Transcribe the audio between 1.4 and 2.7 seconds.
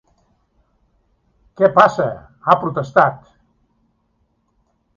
¿Què passa?, ha